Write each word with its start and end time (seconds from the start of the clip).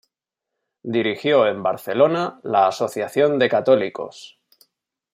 Dirigió 0.95 1.45
en 1.45 1.61
Barcelona 1.61 2.39
la 2.41 2.65
Asociación 2.65 3.37
de 3.37 3.47
Católicos. 3.49 4.39